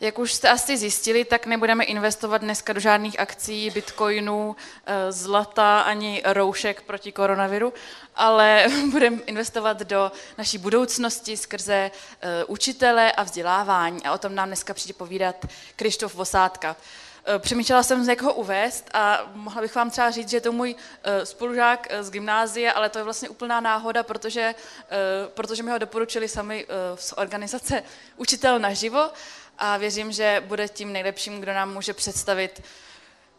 [0.00, 4.56] Jak už jste asi zjistili, tak nebudeme investovat dneska do žádných akcí, bitcoinů,
[4.86, 7.72] eh, zlata ani roušek proti koronaviru,
[8.14, 11.90] ale budeme investovat do naší budoucnosti skrze
[12.20, 14.04] eh, učitele a vzdělávání.
[14.04, 15.46] A o tom nám dneska přijde povídat
[15.76, 16.76] Krištof Vosádka.
[17.24, 20.52] Eh, přemýšlela jsem, jak ho uvést a mohla bych vám třeba říct, že je to
[20.52, 20.74] můj
[21.24, 24.54] spolužák z gymnázie, ale to je vlastně úplná náhoda, protože,
[25.34, 27.82] protože mi ho doporučili sami z organizace
[28.16, 29.10] Učitel naživo
[29.58, 32.62] a věřím, že bude tím nejlepším, kdo nám může představit,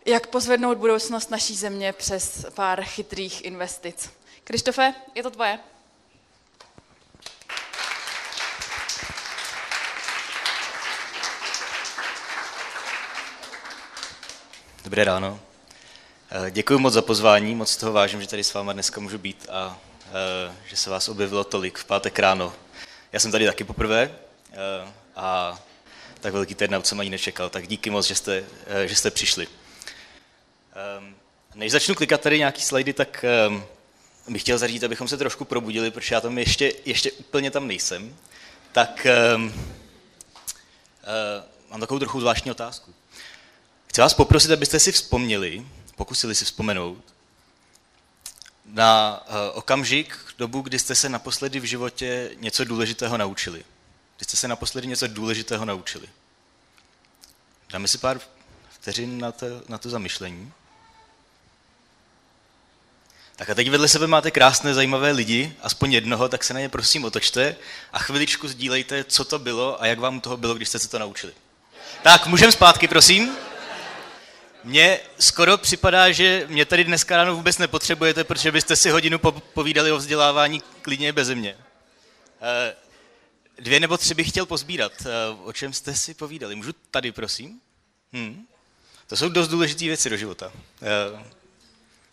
[0.06, 4.10] jak pozvednout budoucnost naší země přes pár chytrých investic.
[4.44, 5.60] Krištofe, je to tvoje.
[14.84, 15.40] Dobré ráno.
[16.32, 19.48] Eh, děkuji moc za pozvání, moc toho vážím, že tady s váma dneska můžu být
[19.52, 22.54] a eh, že se vás objevilo tolik v pátek ráno.
[23.12, 24.12] Já jsem tady taky poprvé
[24.52, 24.58] eh,
[25.16, 25.60] a
[26.28, 29.48] tak velký turnout jsem ani nečekal, tak díky moc, že jste, eh, že jste přišli.
[30.76, 31.16] Ehm,
[31.56, 33.64] než začnu klikat tady nějaký slajdy, tak ehm,
[34.28, 38.16] bych chtěl zařídit, abychom se trošku probudili, protože já tam ještě, ještě úplně tam nejsem.
[38.72, 39.52] Tak um, uh,
[41.70, 42.94] mám takovou trochu zvláštní otázku.
[43.88, 47.04] Chci vás poprosit, abyste si vzpomněli, pokusili si vzpomenout,
[48.66, 53.64] na uh, okamžik, dobu, kdy jste se naposledy v životě něco důležitého naučili.
[54.18, 56.10] Kdy jste se naposledy něco důležitého naučili.
[57.70, 58.20] Dáme si pár
[58.70, 60.54] vteřin na to, na to zamyšlení.
[63.36, 66.70] Tak a teď vedle sebe máte krásné, zajímavé lidi, aspoň jednoho, tak se na ně
[66.70, 67.56] prosím otočte
[67.94, 71.00] a chviličku sdílejte, co to bylo a jak vám toho bylo, když jste se to
[71.00, 71.34] naučili.
[72.04, 73.36] Tak, můžeme zpátky, prosím.
[74.64, 79.20] Mně skoro připadá, že mě tady dneska ráno vůbec nepotřebujete, protože byste si hodinu
[79.54, 81.58] povídali o vzdělávání klidně bez mě.
[83.60, 84.92] Dvě nebo tři bych chtěl pozbírat.
[85.02, 85.10] Eh,
[85.44, 86.56] o čem jste si povídali?
[86.56, 87.62] Můžu tady, prosím?
[88.14, 88.48] Hmm.
[89.08, 90.52] To jsou dost důležité věci do života.
[90.82, 91.24] Eh,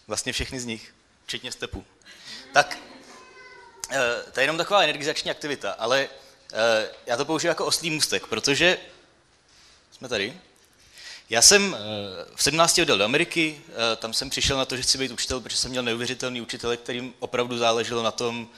[0.07, 0.95] vlastně všechny z nich,
[1.27, 1.85] včetně stepů.
[2.53, 2.79] Tak,
[3.91, 6.09] eh, to je jenom taková energizační aktivita, ale
[7.07, 8.79] já to použiju jako oslý můstek, protože
[9.93, 10.41] jsme tady.
[11.31, 11.77] Já jsem
[12.35, 13.61] v 17 odjel do Ameriky,
[13.97, 17.15] tam jsem přišel na to, že chci být učitel, protože jsem měl neuvěřitelný učitele, kterým
[17.19, 18.49] opravdu záleželo na tom,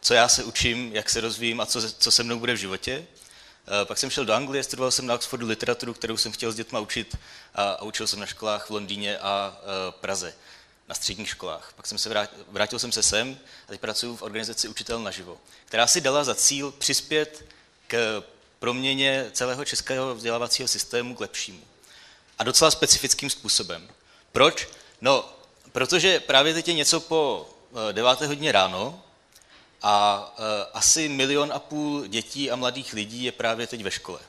[0.00, 3.06] co já se učím, jak se rozvíjím a co, co se mnou bude v životě.
[3.82, 6.56] Eh, pak jsem šel do Anglie, studoval jsem na Oxfordu literaturu, kterou jsem chtěl s
[6.56, 7.16] dětma učit
[7.54, 10.34] a, a učil jsem na školách v Londýně a e, Praze,
[10.88, 11.72] na středních školách.
[11.76, 15.38] Pak jsem se vrátil, vrátil jsem se sem a teď pracuji v organizaci Učitel naživo,
[15.64, 17.44] která si dala za cíl přispět
[17.86, 18.22] k
[18.58, 21.60] proměně celého českého vzdělávacího systému k lepšímu.
[22.38, 23.88] A docela specifickým způsobem.
[24.32, 24.68] Proč?
[25.00, 25.32] No,
[25.72, 27.48] protože právě teď je něco po
[27.90, 29.02] eh, deváté hodině ráno
[29.82, 34.20] a e, asi milion a půl dětí a mladých lidí je právě teď ve škole.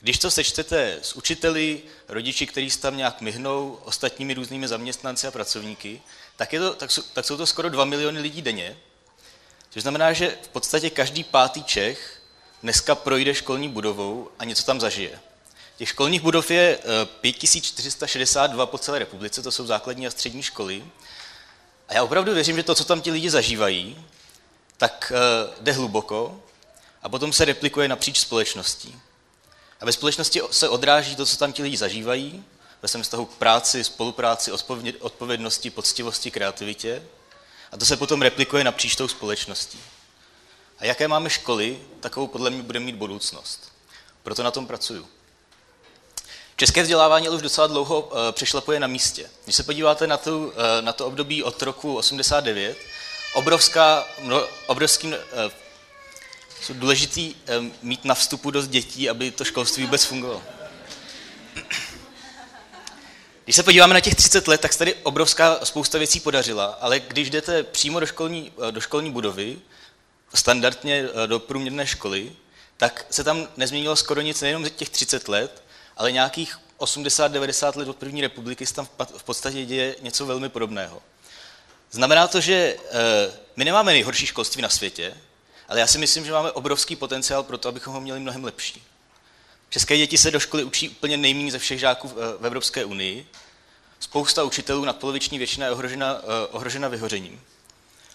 [0.00, 5.30] Když to sečtete s učiteli, rodiči, kteří se tam nějak myhnou, ostatními různými zaměstnanci a
[5.30, 6.02] pracovníky,
[6.36, 8.76] tak, je to, tak, jsou, tak jsou to skoro 2 miliony lidí denně,
[9.70, 12.22] což znamená, že v podstatě každý pátý Čech
[12.62, 15.20] dneska projde školní budovou a něco tam zažije.
[15.76, 16.78] Těch školních budov je
[17.20, 20.84] 5462 e, po celé republice, to jsou základní a střední školy.
[21.92, 24.06] A já opravdu věřím, že to, co tam ti lidi zažívají,
[24.76, 26.42] tak uh, jde hluboko
[27.02, 29.00] a potom se replikuje napříč společností.
[29.80, 32.44] A ve společnosti se odráží to, co tam ti lidi zažívají,
[32.82, 34.52] ve svém vztahu k práci, spolupráci,
[35.00, 37.02] odpovědnosti, poctivosti, kreativitě.
[37.72, 39.80] A to se potom replikuje napříč tou společností.
[40.78, 43.72] A jaké máme školy, takovou podle mě bude mít budoucnost.
[44.22, 45.08] Proto na tom pracuju.
[46.62, 49.30] České vzdělávání už docela dlouho uh, přešlapuje na místě.
[49.44, 52.78] Když se podíváte na, tu, uh, na to období od roku 89,
[53.34, 54.04] obrovská,
[54.66, 55.14] obrovský, uh,
[56.62, 57.34] jsou důležitý
[57.82, 60.42] mít na vstupu dost dětí, aby to školství vůbec fungovalo.
[63.44, 67.00] Když se podíváme na těch 30 let, tak se tady obrovská spousta věcí podařila, ale
[67.00, 69.58] když jdete přímo do školní, do školní budovy,
[70.34, 72.32] standardně do průměrné školy,
[72.76, 75.61] tak se tam nezměnilo skoro nic nejenom za těch 30 let,
[75.96, 81.02] ale nějakých 80-90 let od první republiky se tam v podstatě děje něco velmi podobného.
[81.90, 85.14] Znamená to, že eh, my nemáme nejhorší školství na světě,
[85.68, 88.82] ale já si myslím, že máme obrovský potenciál pro to, abychom ho měli mnohem lepší.
[89.70, 93.26] České děti se do školy učí úplně nejméně ze všech žáků v Evropské unii.
[94.00, 97.40] Spousta učitelů, nadpoloviční většina je ohrožena, eh, ohrožena vyhořením.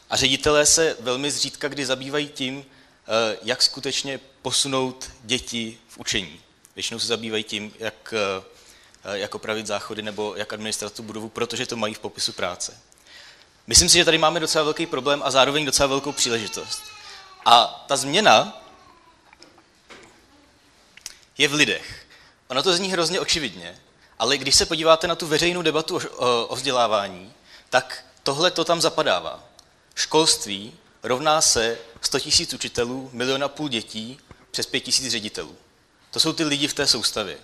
[0.09, 6.41] A ředitelé se velmi zřídka kdy zabývají tím, eh, jak skutečně posunout děti v učení.
[6.77, 11.65] Většinou se zabývají tím, jak, eh, jak opravit záchody nebo jak administrovat tu budovu, protože
[11.65, 12.77] to mají v popisu práce.
[13.67, 16.81] Myslím si, že tady máme docela velký problém a zároveň docela velkou příležitost.
[17.45, 18.63] A ta změna
[21.37, 22.05] je v lidech.
[22.47, 23.79] Ono to zní hrozně očividně,
[24.19, 27.33] ale když se podíváte na tu veřejnou debatu o, o, o vzdělávání,
[27.69, 29.43] tak tohle to tam zapadává.
[29.95, 34.19] Školství rovná se 100 000 učitelů, miliona půl dětí,
[34.51, 35.57] přes 5 000 ředitelů.
[36.11, 37.37] To jsou ty lidi v té soustavě.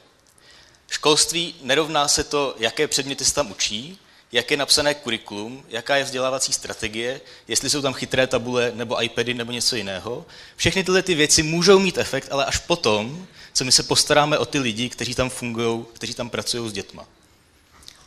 [0.90, 4.00] Školství nerovná se to, jaké předměty se tam učí,
[4.32, 9.34] jak je napsané kurikulum, jaká je vzdělávací strategie, jestli jsou tam chytré tabule nebo iPady
[9.34, 10.26] nebo něco jiného.
[10.56, 14.46] Všechny tyhle ty věci můžou mít efekt, ale až potom, co my se postaráme o
[14.46, 17.06] ty lidi, kteří tam fungují, kteří tam pracují s dětma.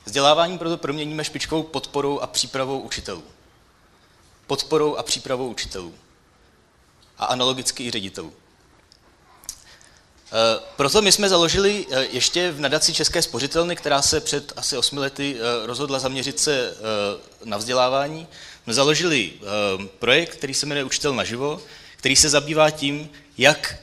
[0.04, 3.24] Vzdělávání proto proměníme špičkou podporou a přípravou učitelů.
[4.46, 5.94] Podporou a přípravou učitelů.
[7.18, 8.32] A analogicky i ředitelů.
[10.32, 14.76] Eh, proto my jsme založili eh, ještě v nadaci České spořitelny, která se před asi
[14.76, 16.74] osmi lety eh, rozhodla zaměřit se
[17.44, 18.26] na vzdělávání.
[18.64, 19.32] Jsme založili
[19.98, 21.60] projekt, který se jmenuje Učitel naživo,
[21.96, 23.76] který se zabývá tím, jak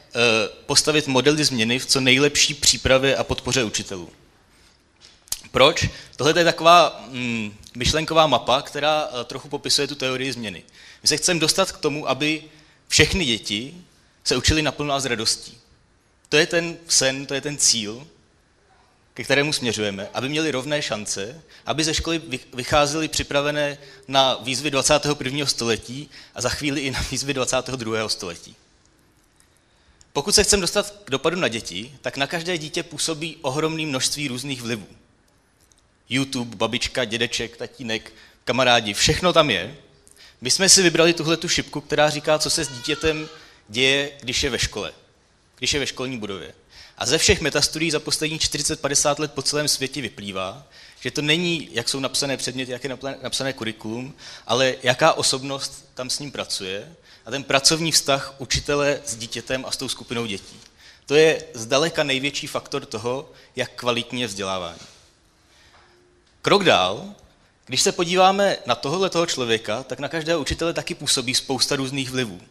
[0.65, 4.09] postavit modely změny v co nejlepší přípravě a podpoře učitelů.
[5.51, 5.89] Proč?
[6.15, 10.63] Tohle je taková mm, myšlenková mapa, která trochu popisuje tu teorii změny.
[11.01, 12.43] My se chceme dostat k tomu, aby
[12.87, 13.73] všechny děti
[14.23, 15.62] se učili naplno a s radostí.
[16.33, 18.07] To je ten sen, to je ten cíl,
[19.13, 22.21] ke kterému směřujeme, aby měli rovné šance, aby ze školy
[22.53, 23.77] vycházeli připravené
[24.07, 25.45] na výzvy 21.
[25.45, 28.09] století a za chvíli i na výzvy 22.
[28.09, 28.55] století.
[30.13, 34.27] Pokud se chceme dostat k dopadu na děti, tak na každé dítě působí ohromné množství
[34.27, 34.87] různých vlivů.
[36.09, 38.13] YouTube, babička, dědeček, tatínek,
[38.45, 39.75] kamarádi, všechno tam je.
[40.41, 43.29] My jsme si vybrali tuhle tu šipku, která říká, co se s dítětem
[43.69, 44.93] děje, když je ve škole
[45.57, 46.53] když je ve školní budově.
[46.97, 50.67] A ze všech metastudií za posledních 40-50 let po celém světě vyplývá,
[50.99, 54.13] že to není, jak jsou napsané předměty, jak je napsané kurikulum,
[54.47, 56.95] ale jaká osobnost tam s ním pracuje
[57.25, 60.59] a ten pracovní vztah učitele s dítětem a s tou skupinou dětí.
[61.05, 64.79] To je zdaleka největší faktor toho, jak kvalitní je vzdělávání.
[66.41, 67.15] Krok dál,
[67.65, 72.11] když se podíváme na tohohle toho člověka, tak na každého učitele taky působí spousta různých
[72.11, 72.41] vlivů.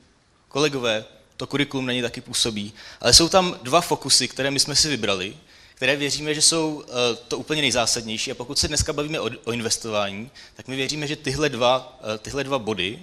[0.48, 1.04] Kolegové,
[1.42, 2.72] to kurikulum na ně taky působí.
[3.00, 5.36] Ale jsou tam dva fokusy, které my jsme si vybrali,
[5.74, 8.30] které věříme, že jsou eh, to úplně nejzásadnější.
[8.30, 12.18] A pokud se dneska bavíme o, o investování, tak my věříme, že tyhle dva, eh,
[12.18, 12.98] tyhle dva body,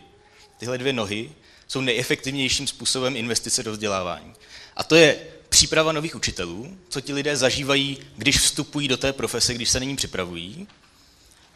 [0.57, 1.31] tyhle dvě nohy,
[1.67, 4.33] jsou nejefektivnějším způsobem investice do vzdělávání.
[4.75, 5.19] A to je
[5.49, 9.85] příprava nových učitelů, co ti lidé zažívají, když vstupují do té profese, když se na
[9.85, 10.67] ní připravují,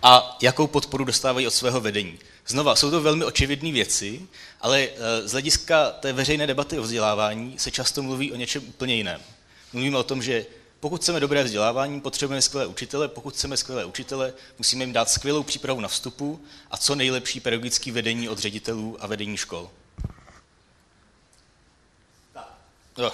[0.02, 2.20] a jakou podporu dostávají od svého vedení.
[2.48, 4.28] Znova, jsou to velmi očividné věci,
[4.62, 8.96] ale eh, z hlediska té veřejné debaty o vzdělávání se často mluví o něčem úplně
[8.96, 9.22] jiném.
[9.74, 10.46] Mluvíme o tom, že
[10.80, 15.44] pokud chceme dobré vzdělávání, potřebujeme skvělé učitele, pokud chceme skvělé učitele, musíme jim dát skvělou
[15.44, 19.70] přípravu na vstupu a co nejlepší pedagogické vedení od ředitelů a vedení škol.
[22.96, 23.14] Tak.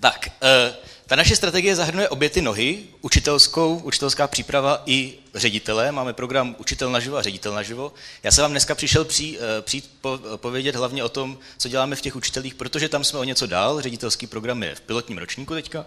[0.00, 0.81] tak, uh,
[1.12, 5.92] ta naše strategie zahrnuje obě ty nohy, učitelskou, učitelská příprava i ředitele.
[5.92, 7.92] Máme program Učitel naživo a ředitel naživo.
[8.22, 11.96] Já jsem vám dneska přišel přijít, eh, přijít po, povědět hlavně o tom, co děláme
[11.96, 13.80] v těch učitelích, protože tam jsme o něco dál.
[13.80, 15.86] Ředitelský program je v pilotním ročníku teďka.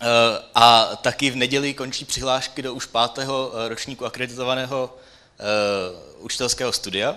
[0.00, 0.06] Eh,
[0.54, 4.96] a taky v neděli končí přihlášky do už pátého eh, ročníku akreditovaného
[6.18, 7.16] učitelského studia.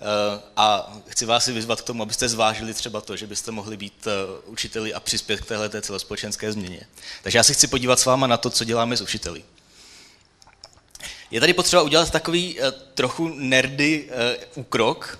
[0.00, 3.76] Eh, a chci vás si vyzvat k tomu, abyste zvážili třeba to, že byste mohli
[3.76, 4.10] být eh,
[4.46, 6.80] učiteli a přispět k téhle celospolečenské změně.
[7.22, 9.44] Takže já se chci podívat s váma na to, co děláme s učiteli.
[11.30, 14.10] Je tady potřeba udělat takový uh, trochu nerdy
[14.54, 15.18] úkrok,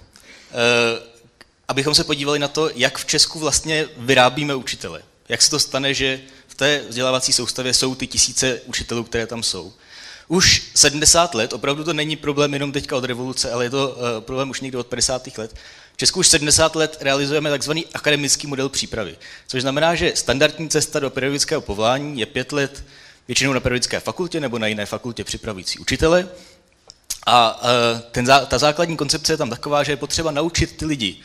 [1.69, 5.03] abychom se podívali na to, jak v Česku vlastně vyrábíme učitele.
[5.29, 9.43] Jak se to stane, že v té vzdělávací soustavě jsou ty tisíce učitelů, které tam
[9.43, 9.73] jsou.
[10.29, 13.97] Už 70 let, opravdu to není problém jenom teďka od revoluce, ale je to uh,
[14.21, 15.39] problém už někdy od 50.
[15.39, 15.55] let.
[15.93, 19.17] V Česku už 70 let realizujeme takzvaný akademický model přípravy,
[19.47, 22.85] což znamená, že standardní cesta do pedagogického povolání je pět let
[23.29, 26.29] většinou na pedagogické fakultě nebo na jiné fakultě připravující učitele.
[27.27, 31.17] A uh, ten, ta základní koncepce je tam taková, že je potřeba naučit ty lidi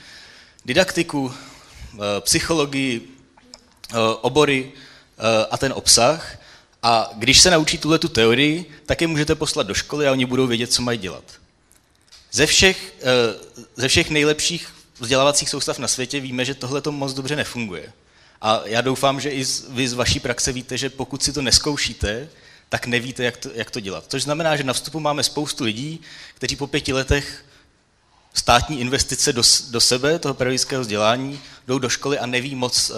[0.66, 1.32] didaktiku, uh,
[2.20, 3.16] psychologii,
[4.22, 4.72] obory
[5.52, 6.38] a ten obsah,
[6.84, 10.26] a když se naučí tuhle tu teorii, tak je můžete poslat do školy a oni
[10.26, 11.24] budou vědět, co mají dělat.
[12.32, 14.68] Ze všech, eh, ze všech nejlepších
[15.00, 17.94] vzdělávacích soustav na světě víme, že tohle to moc dobře nefunguje.
[18.42, 22.30] A já doufám, že i vy z vaší praxe víte, že pokud si to neskoušíte,
[22.70, 24.06] tak nevíte, jak to, jak to dělat.
[24.08, 26.02] Což znamená, že na vstupu máme spoustu lidí,
[26.34, 27.46] kteří po pěti letech
[28.40, 32.94] státní investice do, do sebe, toho pedagogického vzdělání, jdou do školy a neví moc, eh,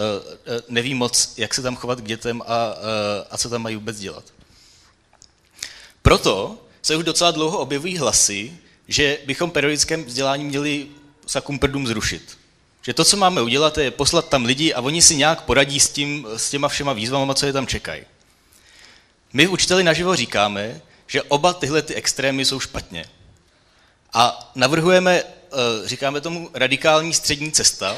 [0.57, 3.75] eh, neví moc jak se tam chovat k dětem a, eh, a co tam mají
[3.75, 4.23] vůbec dělat.
[6.01, 8.57] Proto se už docela dlouho objevují hlasy,
[8.87, 10.87] že bychom pedagogickém vzdělání měli
[11.27, 12.37] sakum prdům zrušit.
[12.81, 15.89] Že to, co máme udělat, je poslat tam lidi a oni si nějak poradí s,
[15.89, 18.03] tím, s těma všema výzvama, co je tam čekají.
[19.33, 23.05] My v učiteli naživo říkáme, že oba tyhle ty extrémy jsou špatně.
[24.13, 27.97] A navrhujeme, eh, říkáme tomu, radikální střední cesta,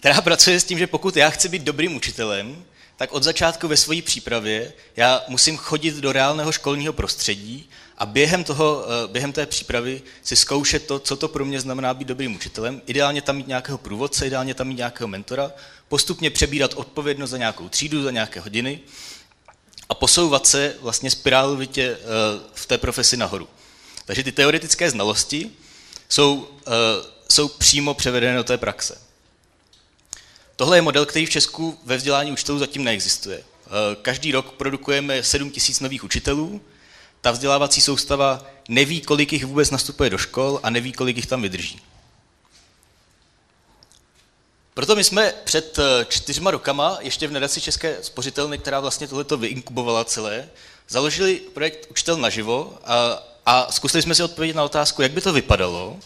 [0.00, 2.64] která pracuje s tím, že pokud já chci být dobrým učitelem,
[2.96, 8.44] tak od začátku ve své přípravě já musím chodit do reálného školního prostředí a během,
[8.44, 12.34] toho, eh, během té přípravy si zkoušet to, co to pro mě znamená být dobrým
[12.34, 15.52] učitelem, ideálně tam mít nějakého průvodce, ideálně tam mít nějakého mentora,
[15.88, 18.80] postupně přebírat odpovědnost za nějakou třídu, za nějaké hodiny
[19.88, 22.04] a posouvat se vlastně spirálovitě eh,
[22.54, 23.48] v té profesi nahoru.
[24.04, 25.50] Takže ty teoretické znalosti
[26.08, 26.70] jsou, eh,
[27.28, 28.98] jsou přímo převedené do té praxe.
[30.56, 33.44] Tohle je model, který v Česku ve vzdělání učitelů zatím neexistuje.
[34.02, 36.60] Každý rok produkujeme 7 tisíc nových učitelů,
[37.20, 41.42] ta vzdělávací soustava neví, kolik jich vůbec nastupuje do škol a neví, kolik jich tam
[41.42, 41.80] vydrží.
[44.78, 49.36] Proto my jsme před eh, čtyřma rokama, ještě v nadaci České spořitelny, která vlastně tohleto
[49.36, 50.48] vyinkubovala celé,
[50.88, 55.32] založili projekt Učitel naživo a, a zkusili jsme si odpovědět na otázku, jak by to
[55.32, 55.96] vypadalo,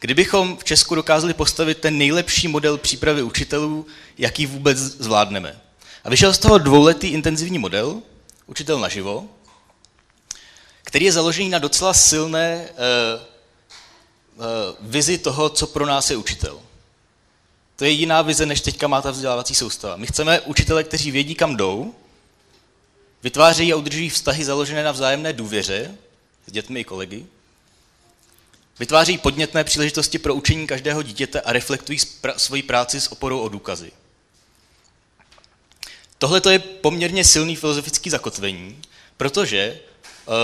[0.00, 3.86] kdybychom v Česku dokázali postavit ten nejlepší model přípravy učitelů,
[4.18, 5.60] jaký vůbec zvládneme.
[6.04, 8.02] A vyšel z toho dvouletý intenzivní model,
[8.46, 9.24] Učitel naživo,
[10.82, 13.22] který je založený na docela silné uh,
[14.36, 14.44] uh,
[14.80, 16.60] vizi toho, co pro nás je učitel.
[17.80, 19.96] To je jiná vize, než teďka má ta vzdělávací soustava.
[19.96, 21.94] My chceme učitele, kteří vědí, kam jdou,
[23.22, 25.94] vytvářejí a udržují vztahy založené na vzájemné důvěře
[26.46, 27.26] s dětmi i kolegy,
[28.78, 31.98] vytváří podnětné příležitosti pro učení každého dítěte a reflektují
[32.36, 33.92] svoji práci s oporou o důkazy.
[36.18, 38.82] Tohle je poměrně silný filozofický zakotvení,
[39.16, 39.80] protože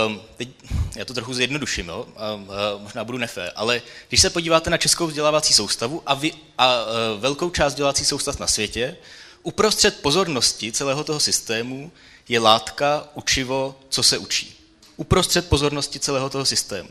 [0.07, 0.49] Um, teď
[0.95, 2.07] já to trochu zjednoduším, jo?
[2.35, 6.33] Um, uh, možná budu nefé, ale když se podíváte na českou vzdělávací soustavu a, vy,
[6.57, 8.97] a uh, velkou část vzdělávací soustav na světě,
[9.43, 11.91] uprostřed pozornosti celého toho systému
[12.29, 14.57] je látka, učivo, co se učí.
[14.97, 16.89] Uprostřed pozornosti celého toho systému.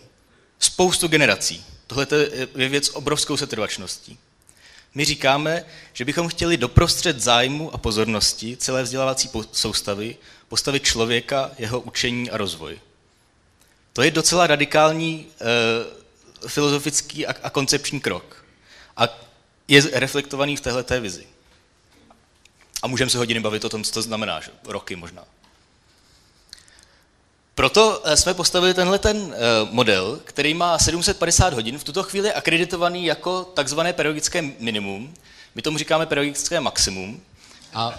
[0.59, 1.65] Spoustu generací.
[1.87, 2.07] Tohle
[2.57, 4.19] je věc obrovskou setrvačností.
[4.95, 10.17] My říkáme, že bychom chtěli doprostřed zájmu a pozornosti celé vzdělávací soustavy
[10.49, 12.79] postavit člověka, jeho učení a rozvoj.
[13.97, 18.45] To je docela radikální e, filozofický a, a koncepční krok.
[18.97, 19.09] A
[19.69, 21.27] je reflektovaný v této vizi.
[22.83, 24.51] A můžeme se hodiny bavit o tom, co to znamená, že?
[24.65, 25.25] roky možná.
[27.55, 29.39] Proto eh, jsme postavili tenhle ten eh,
[29.71, 35.15] model, který má 750 hodin, v tuto chvíli akreditovaný jako takzvané pedagogické minimum.
[35.55, 37.23] My tomu říkáme pedagogické maximum.
[37.75, 37.99] A,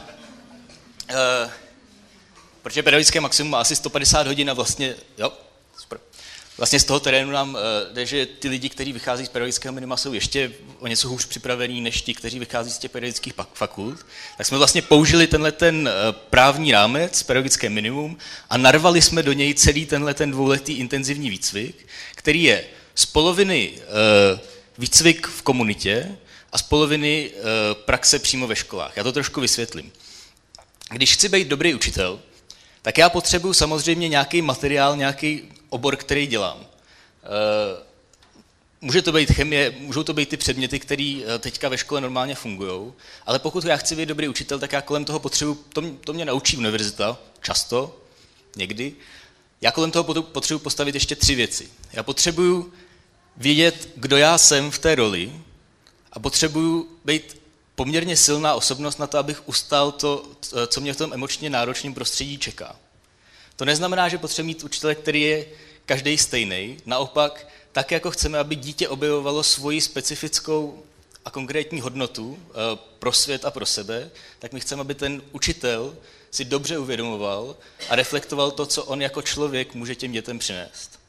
[1.10, 1.50] e,
[2.62, 5.34] protože pedagogické maximum má asi 150 hodin a vlastně, jo.
[6.58, 7.58] Vlastně z toho terénu nám
[7.94, 11.82] jde, že ty lidi, kteří vychází z pedagogického minima, jsou ještě o něco hůř připravení
[11.82, 14.06] než ti, kteří vychází z těch pedagogických fakult.
[14.38, 15.90] Tak jsme vlastně použili tenhle ten
[16.30, 18.18] právní rámec, pedagogické minimum,
[18.50, 23.74] a narvali jsme do něj celý tenhle ten dvouletý intenzivní výcvik, který je z poloviny
[24.78, 26.18] výcvik v komunitě
[26.52, 27.32] a z poloviny
[27.74, 28.98] praxe přímo ve školách.
[28.98, 29.92] Já to trošku vysvětlím.
[30.90, 32.20] Když chci být dobrý učitel,
[32.82, 36.66] tak já potřebuji samozřejmě nějaký materiál, nějaký obor, který dělám.
[37.24, 37.84] Eh,
[38.82, 42.36] může to být chemie, můžou to být ty předměty, které eh, teďka ve škole normálně
[42.36, 42.94] fungují,
[43.26, 46.26] ale pokud já chci být dobrý učitel, tak já kolem toho potřebuji, to, to mě
[46.26, 47.98] naučí univerzita, často,
[48.56, 48.94] někdy,
[49.62, 51.70] já kolem toho potřebuji postavit ještě tři věci.
[51.94, 52.74] Já potřebuju
[53.38, 55.32] vědět, kdo já jsem v té roli
[56.14, 57.42] a potřebuju být
[57.76, 60.26] poměrně silná osobnost na to, abych ustal to,
[60.68, 62.76] co mě v tom emočně náročném prostředí čeká.
[63.58, 65.46] To neznamená, že potřebujeme mít učitele, který je
[65.86, 66.78] každý stejný.
[66.86, 70.84] Naopak, tak jako chceme, aby dítě objevovalo svoji specifickou
[71.26, 72.54] a konkrétní hodnotu eh,
[73.00, 74.10] pro svět a pro sebe,
[74.40, 75.96] tak my chceme, aby ten učitel
[76.32, 77.56] si dobře uvědomoval
[77.90, 81.00] a reflektoval to, co on jako člověk může těm dětem přinést.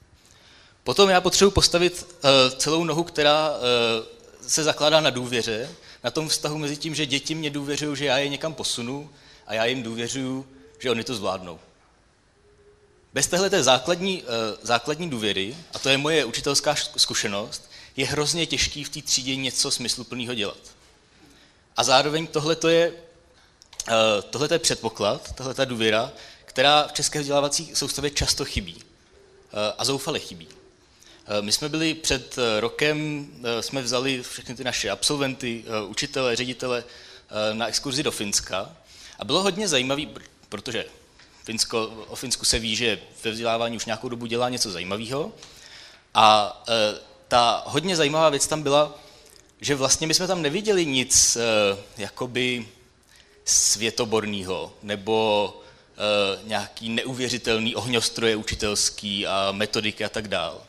[0.85, 5.71] Potom já potřebuji postavit eh, celou nohu, která eh, se zakládá na důvěře,
[6.05, 9.11] na tom vztahu mezi tím, že děti mě důvěřují, že já je někam posunu
[9.47, 10.47] a já jim důvěřuju,
[10.79, 11.59] že oni to zvládnou.
[13.13, 18.85] Bez téhle základní, eh, základní důvěry, a to je moje učitelská zkušenost, je hrozně těžký
[18.85, 20.59] v té třídě něco smysluplného dělat.
[21.77, 22.93] A zároveň tohle je,
[23.89, 23.93] eh,
[24.31, 26.13] tohle je předpoklad, tohle je důvěra,
[26.45, 28.77] která v české vzdělávací soustavě často chybí.
[28.79, 30.49] Eh, a zoufale chybí.
[31.41, 33.29] My jsme byli před rokem,
[33.61, 36.85] jsme vzali všechny ty naše absolventy, učitele, ředitele
[37.53, 38.77] na exkurzi do Finska
[39.19, 40.03] a bylo hodně zajímavé,
[40.49, 40.85] protože
[41.49, 45.33] Finsko, o Finsku se ví, že ve vzdělávání už nějakou dobu dělá něco zajímavého.
[46.15, 48.99] A e, ta hodně zajímavá věc tam byla,
[49.61, 52.69] že vlastně my jsme tam neviděli nic uh, jakoby
[53.45, 60.63] světoborného nebo uh, nějaký neuvěřitelný ohňostroje učitelský a metodiky a tak dál.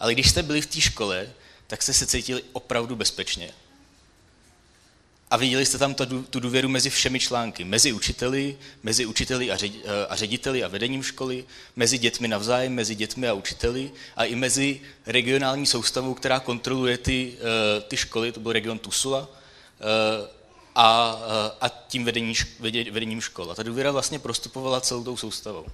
[0.00, 1.28] Ale když jste byli v té škole,
[1.66, 3.52] tak jste se cítili opravdu bezpečně.
[5.30, 5.94] A viděli jste tam
[6.30, 9.58] tu důvěru mezi všemi články, mezi učiteli, mezi učiteli a,
[10.08, 11.44] a řediteli a vedením školy,
[11.76, 17.34] mezi dětmi navzájem, mezi dětmi a učiteli a i mezi regionální soustavou, která kontroluje ty,
[17.38, 19.28] eh, ty školy, to byl region Tusula,
[19.80, 20.28] eh,
[20.74, 22.34] a, eh, a tím vedení,
[22.90, 23.50] vedením škol.
[23.50, 25.66] A ta důvěra vlastně prostupovala celou tou soustavou.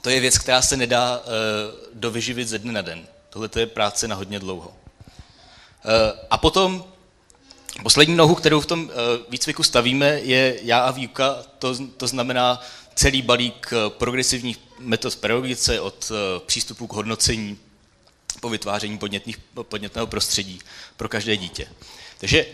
[0.00, 1.22] To je věc, která se nedá
[1.92, 3.06] dovyživit ze dne na den.
[3.30, 4.76] Tohle je práce na hodně dlouho.
[6.30, 6.93] A potom
[7.82, 8.94] Poslední nohu, kterou v tom eh,
[9.28, 12.60] výcviku stavíme, je já a výuka, to, to znamená
[12.94, 17.58] celý balík eh, progresivních metod pedagogice od eh, přístupu k hodnocení
[18.40, 20.60] po vytváření podnětných, podnětného prostředí
[20.96, 21.68] pro každé dítě.
[22.18, 22.46] Takže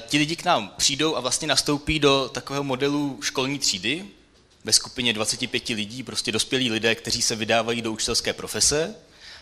[0.00, 4.04] ti lidi k nám přijdou a vlastně nastoupí do takového modelu školní třídy
[4.64, 8.94] ve skupině 25 lidí, prostě dospělí lidé, kteří se vydávají do učitelské profese.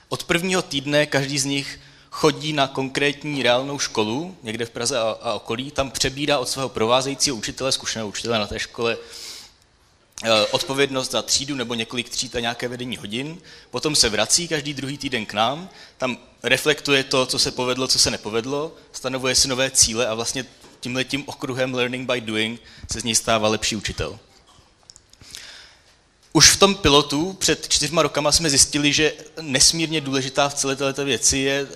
[0.08, 5.32] Od prvního týdne každý z nich chodí na konkrétní reálnou školu, někde v Praze a,
[5.32, 8.96] okolí, tam přebírá od svého provázejícího učitele, zkušeného učitele na té škole,
[10.24, 13.38] eh, odpovědnost za třídu nebo několik tříd a nějaké vedení hodin,
[13.70, 17.98] potom se vrací každý druhý týden k nám, tam reflektuje to, co se povedlo, co
[17.98, 20.44] se nepovedlo, stanovuje si nové cíle a vlastně
[20.80, 22.60] tímhletím okruhem learning by doing
[22.92, 24.18] se z něj stává lepší učitel.
[26.38, 31.04] Už v tom pilotu před čtyřma rokama jsme zjistili, že nesmírně důležitá v celé této
[31.04, 31.66] věci je,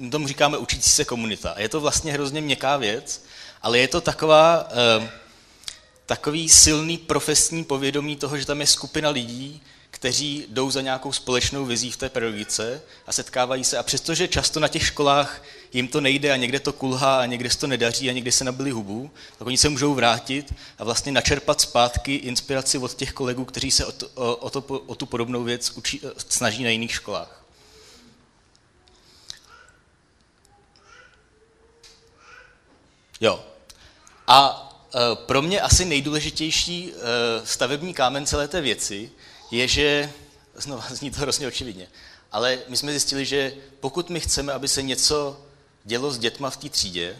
[0.00, 1.54] uh, tomu říkáme učící se komunita.
[1.58, 3.24] Je to vlastně hrozně měkká věc,
[3.62, 5.04] ale je to taková, uh,
[6.06, 11.64] takový silný profesní povědomí toho, že tam je skupina lidí, kteří jdou za nějakou společnou
[11.64, 13.78] vizí v té pedagogice a setkávají se.
[13.78, 17.50] A přestože často na těch školách jim to nejde a někde to kulhá a někde
[17.50, 21.12] se to nedaří a někde se nabili hubu, tak oni se můžou vrátit a vlastně
[21.12, 25.44] načerpat zpátky inspiraci od těch kolegů, kteří se o, to, o, to, o tu podobnou
[25.44, 27.46] věc učí, snaží na jiných školách.
[33.20, 33.44] Jo.
[34.26, 39.10] A e, pro mě asi nejdůležitější e, stavební kámen celé té věci
[39.50, 40.12] je, že,
[40.54, 41.88] znovu zní to hrozně očividně,
[42.32, 45.45] ale my jsme zjistili, že pokud my chceme, aby se něco
[45.86, 47.18] dělo s dětma v té třídě,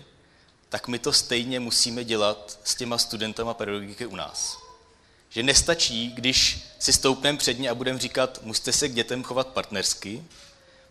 [0.69, 4.59] tak my to stejně musíme dělat s těma studentama pedagogiky u nás.
[5.29, 9.47] Že nestačí, když si stoupneme před ně a budeme říkat, musíte se k dětem chovat
[9.47, 10.25] partnersky,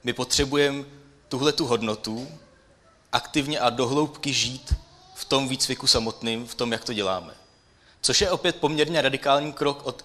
[0.04, 0.86] my potřebujeme
[1.30, 2.40] tuhle tu hodnotu
[3.12, 4.74] aktivně a dohloubky žít
[5.16, 7.34] v tom výcviku samotným, v tom, jak to děláme.
[8.02, 10.04] Což je opět poměrně radikální krok od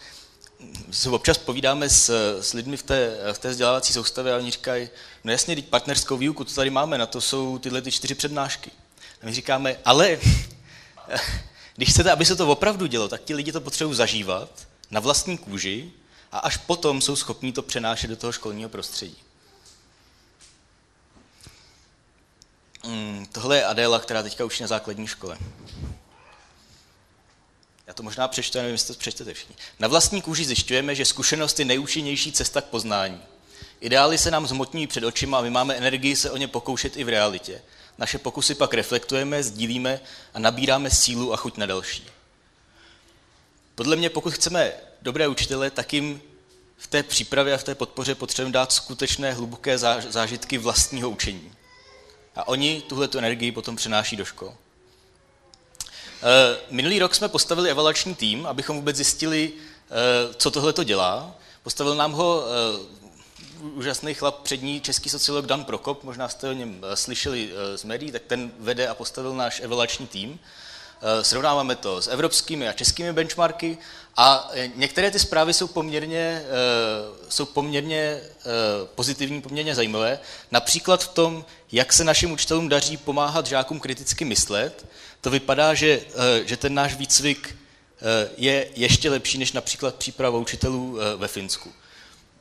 [1.10, 4.88] občas povídáme s, s lidmi v té, v té vzdělávací soustavě a oni říkají,
[5.24, 8.70] no jasně, teď partnerskou výuku, to tady máme, na to jsou tyhle ty čtyři přednášky.
[9.22, 10.18] A my říkáme, ale
[11.76, 15.38] když chcete, aby se to opravdu dělo, tak ti lidi to potřebují zažívat na vlastní
[15.38, 15.92] kůži
[16.32, 19.16] a až potom jsou schopní to přenášet do toho školního prostředí.
[22.84, 25.38] Hmm, tohle je Adéla, která teďka učí na základní škole.
[27.90, 29.57] Já to možná přečtu, nevím, jestli to přečtete všichni.
[29.79, 33.20] Na vlastní kůži zjišťujeme, že zkušenost je nejúčinnější cesta k poznání.
[33.81, 37.05] Ideály se nám zhmotňují před očima a my máme energii se o ně pokoušet i
[37.05, 37.62] v realitě.
[37.98, 40.00] Naše pokusy pak reflektujeme, sdílíme
[40.35, 42.07] a nabíráme sílu a chuť na další.
[43.74, 44.72] Podle mě, pokud chceme
[45.03, 46.22] dobré učitele, tak jim
[46.76, 51.53] v té přípravě a v té podpoře potřebujeme dát skutečné hluboké zážitky vlastního učení.
[52.37, 54.55] A oni tuhle energii potom přenáší do škol.
[56.22, 61.35] Eh, minulý rok jsme postavili evaluační tým, abychom vůbec zjistili, eh, co tohle to dělá.
[61.62, 63.00] Postavil nám ho eh,
[63.62, 68.22] úžasný chlap, přední český sociolog Dan Prokop, možná jste o něm slyšeli z médií, tak
[68.26, 70.38] ten vede a postavil náš evaluační tým.
[71.22, 73.78] Srovnáváme to s evropskými a českými benchmarky
[74.16, 76.42] a některé ty zprávy jsou poměrně,
[77.28, 78.20] jsou poměrně
[78.94, 80.18] pozitivní, poměrně zajímavé.
[80.50, 84.86] Například v tom, jak se našim učitelům daří pomáhat žákům kriticky myslet,
[85.20, 90.38] to vypadá, že, eh, že ten náš výcvik eh, je ještě lepší než například příprava
[90.38, 91.72] učitelů eh, ve Finsku.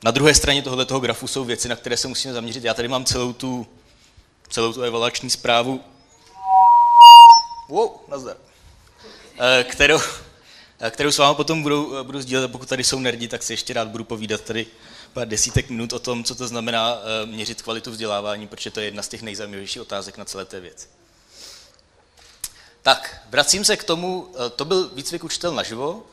[0.03, 2.63] Na druhé straně tohoto grafu jsou věci, na které se musíme zaměřit.
[2.63, 3.67] Já tady mám celou tu,
[4.49, 5.83] celou tu evaluační zprávu,
[7.69, 8.37] wow, nazdar,
[9.63, 9.99] kterou,
[10.89, 12.51] kterou s vámi potom budu, budu sdílet.
[12.51, 14.67] Pokud tady jsou nerdi, tak si ještě rád budu povídat tady
[15.13, 19.03] pár desítek minut o tom, co to znamená měřit kvalitu vzdělávání, protože to je jedna
[19.03, 20.87] z těch nejzajímavějších otázek na celé té věci.
[22.81, 26.03] Tak, vracím se k tomu, eh, to byl výcvik učitel naživo,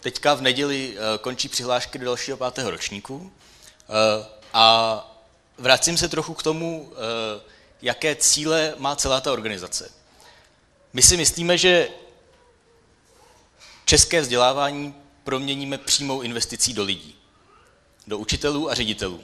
[0.00, 5.06] teďka v neděli eh, končí přihlášky do dalšího pátého ročníku eh, a
[5.58, 7.40] vracím se trochu k tomu, eh,
[7.82, 9.90] jaké cíle má celá ta organizace.
[10.92, 11.88] My si myslíme, že
[13.90, 17.14] české vzdělávání proměníme přímou investicí do lidí,
[18.06, 19.20] do učitelů a ředitelů.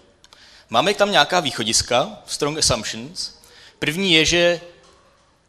[0.70, 3.31] Máme tam nějaká východiska, strong assumptions.
[3.79, 4.61] První je, že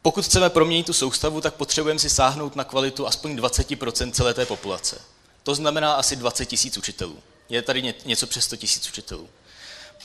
[0.01, 4.45] pokud chceme proměnit tu soustavu, tak potřebujeme si sáhnout na kvalitu aspoň 20% celé té
[4.45, 5.01] populace.
[5.43, 7.17] To znamená asi 20 tisíc učitelů.
[7.49, 9.29] Je tady něco přes 100 tisíc učitelů.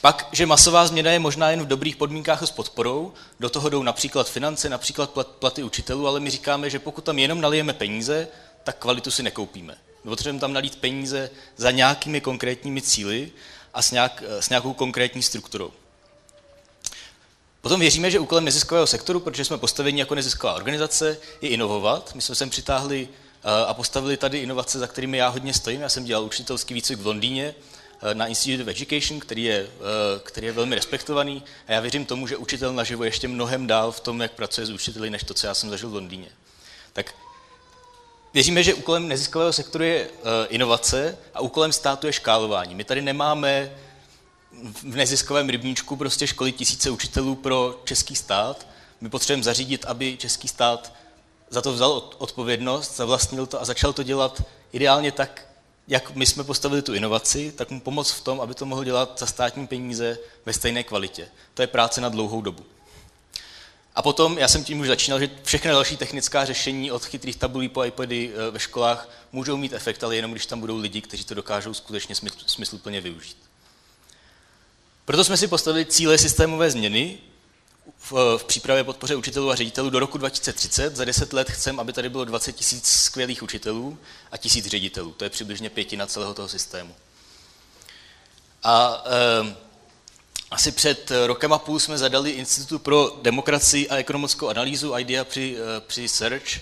[0.01, 3.69] Pak, že masová změna je možná jen v dobrých podmínkách a s podporou, do toho
[3.69, 8.29] jdou například finance, například platy učitelů, ale my říkáme, že pokud tam jenom nalijeme peníze,
[8.65, 9.77] tak kvalitu si nekoupíme.
[10.03, 13.33] Potřebujeme tam nalít peníze za nějakými konkrétními cíly
[13.75, 15.73] a s, nějak, s nějakou konkrétní strukturou.
[17.63, 22.15] Potom věříme, že úkolem neziskového sektoru, protože jsme postaveni jako nezisková organizace, je inovovat.
[22.15, 25.81] My jsme sem přitáhli eh, a postavili tady inovace, za kterými já hodně stojím.
[25.81, 27.55] Já jsem dělal učitelský výcvik v Londýně
[28.03, 32.07] eh, na Institute of Education, který je, eh, který je velmi respektovaný a já věřím
[32.07, 35.35] tomu, že učitel naživo ještě mnohem dál v tom, jak pracuje s učiteli, než to,
[35.35, 36.29] co já jsem zažil v Londýně.
[36.93, 37.15] Tak
[38.35, 40.11] Věříme, že úkolem neziskového sektoru je
[40.49, 42.75] inovace a úkolem státu je škálování.
[42.75, 43.77] My tady nemáme
[44.83, 48.67] v neziskovém rybníčku prostě školit tisíce učitelů pro český stát.
[49.01, 50.93] My potřebujeme zařídit, aby český stát
[51.51, 54.43] za to vzal odpovědnost, zavlastnil to a začal to dělat
[54.73, 55.49] ideálně tak,
[55.89, 59.19] jak my jsme postavili tu inovaci, tak mu pomoct v tom, aby to mohl dělat
[59.19, 61.29] za státní peníze ve stejné kvalitě.
[61.55, 62.63] To je práce na dlouhou dobu.
[63.95, 67.69] A potom, já jsem tím už začínal, že všechny další technická řešení od chytrých tabulí
[67.69, 71.25] po iPady eh, ve školách můžou mít efekt, ale jenom když tam budou lidi, kteří
[71.25, 72.15] to dokážou skutečně
[72.47, 73.37] smysluplně využít.
[75.05, 77.19] Proto jsme si postavili cíle systémové změny
[77.99, 80.97] v, v přípravě podpoře učitelů a ředitelů do roku 2030.
[80.97, 83.99] Za 10 let chcem, aby tady bylo 20 tisíc skvělých učitelů
[84.33, 85.13] a tisíc ředitelů.
[85.13, 86.95] To je přibližně pětina celého toho systému.
[88.63, 89.57] A e,
[90.53, 95.57] asi před rokem a půl jsme zadali Institutu pro demokracii a ekonomickou analýzu IDEA při,
[95.77, 96.61] e, při Search e,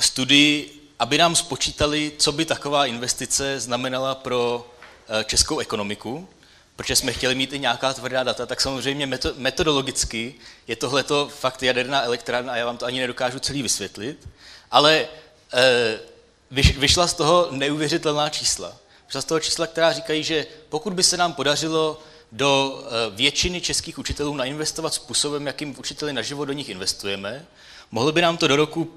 [0.00, 4.70] studii, aby nám spočítali, co by taková investice znamenala pro
[5.26, 6.28] českou ekonomiku
[6.76, 10.34] protože jsme chtěli mít i nějaká tvrdá data, tak samozřejmě metodologicky
[10.68, 14.28] je tohleto fakt jaderná elektrárna a já vám to ani nedokážu celý vysvětlit,
[14.70, 15.08] ale
[16.50, 18.76] vyšla z toho neuvěřitelná čísla.
[19.20, 23.98] Z toho čísla, která říkají, že pokud by se nám podařilo do e, většiny českých
[23.98, 27.46] učitelů nainvestovat způsobem, jakým učiteli naživo do nich investujeme,
[27.90, 28.92] mohlo by nám to do roku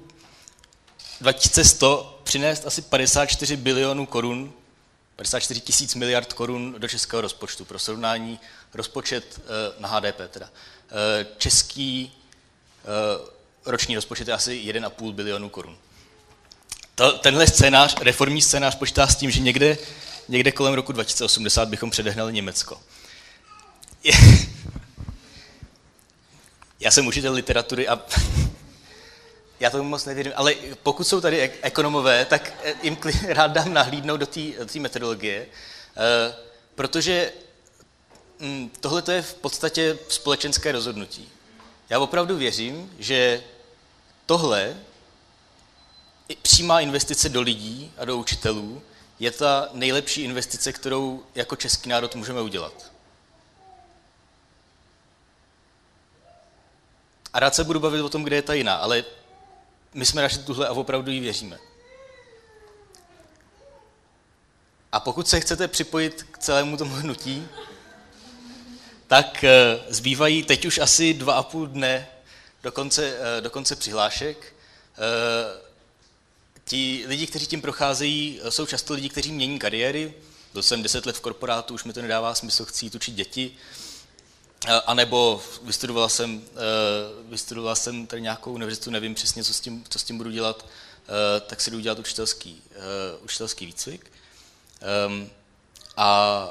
[1.20, 4.52] 2100 přinést asi 54 bilionů korun
[5.16, 7.64] 54 tisíc miliard korun do českého rozpočtu.
[7.64, 8.40] Pro srovnání
[8.74, 10.50] rozpočet eh, na HDP teda.
[10.90, 12.12] Eh, český
[12.84, 13.30] eh,
[13.66, 15.78] roční rozpočet je asi 1,5 bilionu korun.
[17.20, 19.78] Tenhle scénář, reformní scénář, počítá s tím, že někde,
[20.28, 22.80] někde kolem roku 2080 bychom předehnali Německo.
[26.80, 28.00] Já jsem učitel literatury a
[29.60, 34.20] já tomu moc nevěřím, ale pokud jsou tady ekonomové, tak eh, jim rád dám nahlídnout
[34.20, 34.26] do
[34.66, 35.46] té metodologie,
[35.96, 36.34] eh,
[36.74, 37.32] protože
[38.40, 41.28] hm, tohle je v podstatě společenské rozhodnutí.
[41.90, 43.42] Já opravdu věřím, že
[44.26, 44.76] tohle
[46.34, 48.82] přímá investice do lidí a do učitelů
[49.18, 52.92] je ta nejlepší investice, kterou jako český národ můžeme udělat.
[57.32, 59.04] A rád se budu bavit o tom, kde je ta jiná, ale
[59.94, 61.58] my jsme našli tuhle a opravdu jí věříme.
[64.92, 67.48] A pokud se chcete připojit k celému tomu hnutí,
[69.06, 72.08] tak eh, zbývají teď už asi dva a půl dne
[72.62, 74.54] do konce, eh, do konce přihlášek.
[76.68, 80.14] Ti lidi, kteří tím procházejí, jsou často lidi, kteří mění kariéry.
[80.52, 83.52] Byl jsem deset let v korporátu, už mi to nedává smysl, chci jít učit děti.
[84.86, 86.58] A nebo vystudoval jsem, eh,
[87.28, 90.66] vystudoval jsem tady nějakou univerzitu, nevím přesně, co s tím, co s tím budu dělat,
[90.66, 92.76] eh, tak si jdu dělat učitelský, eh,
[93.24, 94.12] učitelský výcvik.
[94.80, 95.30] Ehm,
[95.96, 96.48] a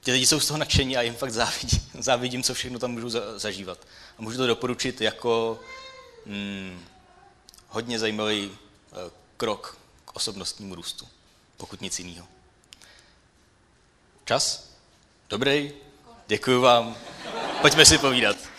[0.00, 3.08] ti lidi jsou z toho nadšení a jim fakt závidím, závidím co všechno tam můžu
[3.36, 3.78] zažívat.
[4.18, 5.60] A můžu to doporučit jako
[6.26, 6.84] hmm,
[7.68, 8.50] hodně zajímavý
[9.36, 11.08] krok k osobnostnímu růstu,
[11.56, 12.26] pokud nic jiného.
[14.24, 14.68] Čas?
[15.28, 15.72] Dobrý?
[16.26, 16.96] Děkuji vám.
[17.60, 18.51] Pojďme si povídat.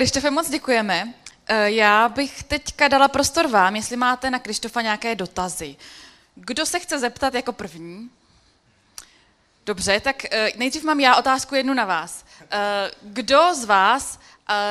[0.00, 1.14] Krištofe, moc děkujeme.
[1.46, 5.76] Eh, já bych teďka dala prostor vám, jestli máte na Krištofa nějaké dotazy.
[6.34, 8.10] kdo se chce zeptat jako první?
[9.66, 12.24] Dobře, tak eh, nejdřív mám já otázku jednu na vás.
[12.50, 14.20] Eh, kdo z vás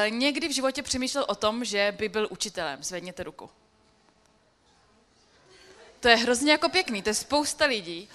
[0.09, 2.83] někdy v životě přemýšlel o tom, že by byl učitelem?
[2.83, 3.49] Zvedněte ruku.
[5.99, 8.09] To je hrozně jako pěkný, to je spousta lidí.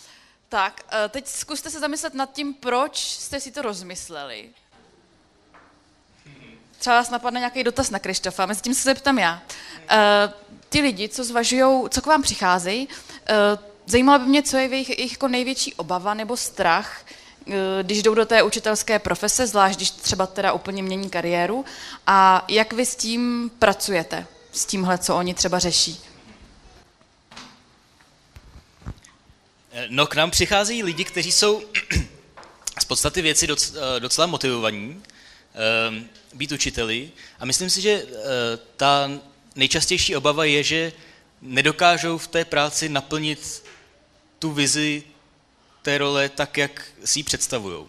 [0.48, 4.50] Tak, teď zkuste se zamyslet nad tím, proč jste si to rozmysleli.
[6.84, 9.42] Třeba vás napadne nějaký dotaz na Krištofa, mezi tím se zeptám já.
[10.70, 12.88] Ti lidi, co zvažují, co k vám přicházejí,
[13.86, 17.06] Zajímalo by mě, co je jejich, jejich jako největší obava nebo strach,
[17.46, 21.64] eh, když jdou do té učitelské profese, zvlášť když třeba teda úplně mění kariéru,
[22.06, 26.00] a jak vy s tím pracujete, s tímhle, co oni třeba řeší?
[29.72, 31.62] Eh, no, k nám přichází lidi, kteří jsou
[32.80, 35.02] z podstaty věci eh, docela motivovaní
[36.34, 38.06] být učiteli a myslím si, že
[38.76, 39.10] ta
[39.56, 40.92] nejčastější obava je, že
[41.42, 43.64] nedokážou v té práci naplnit
[44.38, 45.02] tu vizi
[45.82, 47.86] té role tak, jak si ji představují.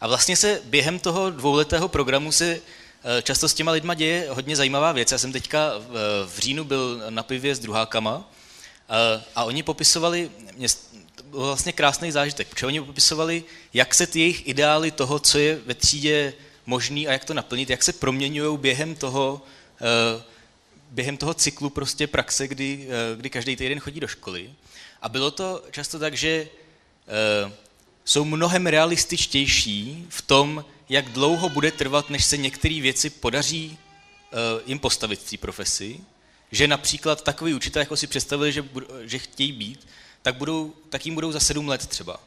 [0.00, 4.56] A vlastně se během toho dvouletého programu se eh, často s těma lidma děje hodně
[4.56, 5.12] zajímavá věc.
[5.12, 5.72] Já jsem teďka
[6.26, 8.30] v říjnu byl na pivě s druhákama
[8.90, 10.68] eh, a oni popisovali, mě
[11.24, 15.58] byl vlastně krásný zážitek, protože oni popisovali, jak se ty jejich ideály toho, co je
[15.66, 16.34] ve třídě
[16.66, 19.42] možný a jak to naplnit, jak se proměňují během toho,
[19.80, 20.22] eh,
[20.90, 24.50] během toho cyklu prostě praxe, kdy, kdy každý týden chodí do školy.
[25.02, 26.48] A bylo to často tak, že e,
[28.04, 33.78] jsou mnohem realističtější v tom, jak dlouho bude trvat, než se některé věci podaří
[34.66, 36.00] jim postavit v té profesi.
[36.52, 38.64] Že například takový učitel, jako si představili, že,
[39.02, 39.88] že chtějí být,
[40.22, 42.20] tak, budou, tak jim budou za sedm let třeba.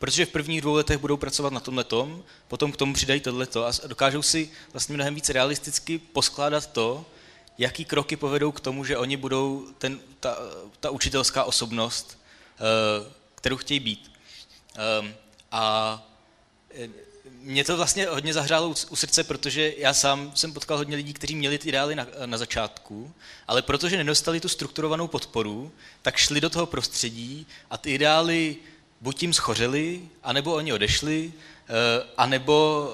[0.00, 3.66] Protože v prvních dvou letech budou pracovat na tomhle tom, potom k tomu přidají tohleto
[3.66, 7.04] a dokážou si vlastně mnohem víc realisticky poskládat to,
[7.58, 10.38] jaký kroky povedou k tomu, že oni budou ten, ta,
[10.80, 12.20] ta učitelská osobnost,
[12.60, 14.10] Eh, kterou chtějí být.
[14.76, 15.14] Ehm,
[15.52, 16.06] a
[16.74, 16.88] eh,
[17.24, 21.36] mě to vlastně hodně zahřálo u srdce, protože já sám jsem potkal hodně lidí, kteří
[21.36, 23.12] měli ty ideály na, na začátku,
[23.48, 28.56] ale protože nedostali tu strukturovanou podporu, tak šli do toho prostředí a ty ideály
[29.00, 32.90] buď jim schořely, anebo oni odešli, eh, anebo,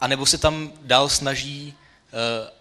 [0.00, 1.74] anebo se tam dál snaží,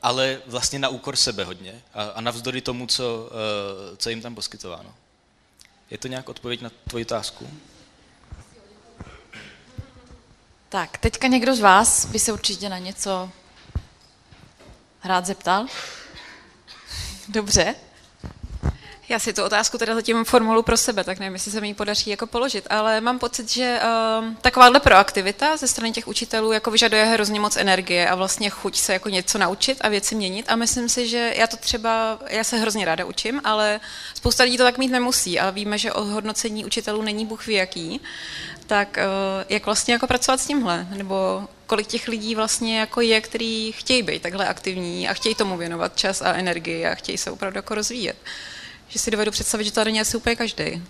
[0.01, 3.31] ale vlastně na úkor sebe hodně a, a navzdory tomu, co,
[3.97, 4.93] co jim tam poskytováno.
[5.89, 7.49] Je to nějak odpověď na tvoji otázku?
[10.69, 13.29] Tak, teďka někdo z vás by se určitě na něco
[15.03, 15.67] rád zeptal?
[17.27, 17.75] Dobře.
[19.09, 21.73] Já si tu otázku teda zatím formulu pro sebe, tak nevím, jestli se mi ji
[21.73, 23.79] podaří jako položit, ale mám pocit, že
[24.19, 28.77] uh, takováhle proaktivita ze strany těch učitelů jako vyžaduje hrozně moc energie a vlastně chuť
[28.77, 30.45] se jako něco naučit a věci měnit.
[30.49, 33.79] A myslím si, že já to třeba, já se hrozně ráda učím, ale
[34.13, 35.39] spousta lidí to tak mít nemusí.
[35.39, 38.01] A víme, že o hodnocení učitelů není buch ví jaký,
[38.67, 43.21] tak uh, jak vlastně jako pracovat s tímhle, nebo kolik těch lidí vlastně jako je,
[43.21, 47.31] který chtějí být takhle aktivní a chtějí tomu věnovat čas a energii a chtějí se
[47.31, 48.17] opravdu jako rozvíjet
[48.89, 50.83] že si dovedu představit, že to není asi úplně každý.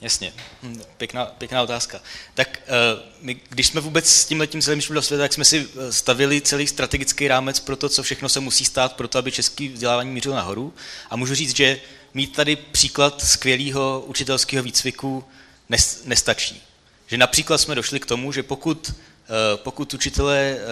[0.00, 0.32] Jasně,
[0.62, 2.00] hm, pěkná, pěkná otázka.
[2.34, 5.44] Tak uh, my, když jsme vůbec s tím letím celým šli do světa, tak jsme
[5.44, 9.18] si eh, stavili celý strategický rámec pro to, co všechno se musí stát pro to,
[9.18, 10.74] aby český vzdělávání mířilo nahoru.
[11.10, 11.80] A můžu říct, že
[12.14, 15.24] mít tady příklad skvělého učitelského výcviku
[16.04, 16.62] nestačí.
[17.06, 19.17] Že například jsme došli k tomu, že pokud Eh,
[19.56, 20.66] pokud učitelé eh,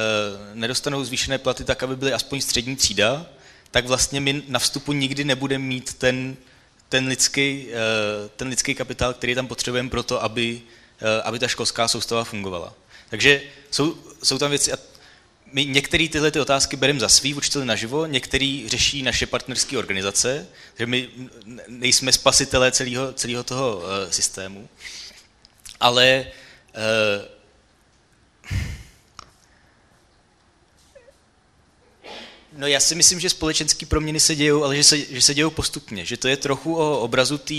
[0.55, 3.27] nedostanou zvýšené platy tak, aby byly aspoň střední třída,
[3.71, 6.37] tak vlastně my na vstupu nikdy nebudeme mít ten,
[6.89, 10.63] ten, lidský, eh, ten lidský kapitál, který tam potřebujeme pro to, aby,
[11.25, 12.75] aby ta školská soustava fungovala.
[13.09, 14.79] Takže jsou, jsou tam věci, a
[15.53, 20.47] my některé tyhle ty otázky bereme za svý učiteli naživo, některý řeší naše partnerské organizace,
[20.79, 21.09] že my
[21.69, 24.69] nejsme spasitelé celého, celého toho systému,
[25.81, 26.27] ale
[32.57, 35.51] No já si myslím, že společenské proměny se dějou, ale že se, že se dějou
[35.51, 37.55] postupně, že to je trochu o obrazu té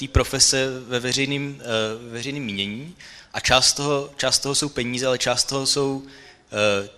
[0.00, 2.94] uh, profese ve veřejném uh, veřejným mínění
[3.34, 6.08] a část toho, část toho jsou peníze, ale část toho jsou uh,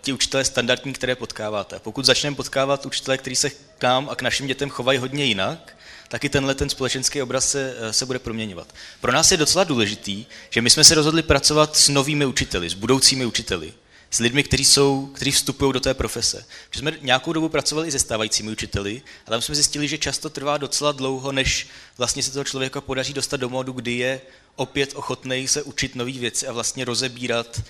[0.00, 1.78] ti učitelé standardní, které potkáváte.
[1.78, 5.76] Pokud začneme potkávat učitele, kteří se k nám a k našim dětem chovají hodně jinak,
[6.14, 8.74] tak i tenhle ten společenský obraz se, se bude proměňovat.
[9.00, 12.74] Pro nás je docela důležitý, že my jsme se rozhodli pracovat s novými učiteli, s
[12.74, 13.72] budoucími učiteli
[14.10, 16.44] s lidmi, kteří, jsou, kteří vstupují do té profese.
[16.70, 20.30] Že jsme nějakou dobu pracovali i se stávajícími učiteli a tam jsme zjistili, že často
[20.30, 21.66] trvá docela dlouho, než
[21.98, 24.20] vlastně se toho člověka podaří dostat do modu, kdy je
[24.56, 27.62] opět ochotný se učit nové věci a vlastně rozebírat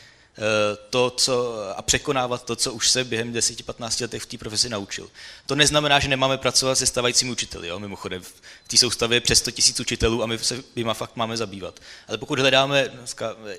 [0.90, 5.10] to, co, a překonávat to, co už se během 10-15 letech v té profesi naučil.
[5.46, 7.68] To neznamená, že nemáme pracovat se stávajícími učiteli.
[7.68, 7.78] Jo?
[7.78, 11.36] Mimochodem, v té soustavě je přes 100 000 učitelů a my se jima fakt máme
[11.36, 11.80] zabývat.
[12.08, 12.90] Ale pokud hledáme,